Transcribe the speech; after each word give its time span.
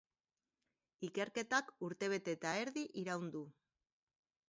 Ikerketak 1.09 1.71
urtebete 1.89 2.37
eta 2.39 2.57
erdi 2.65 2.89
iraun 3.07 3.33
du. 3.37 3.47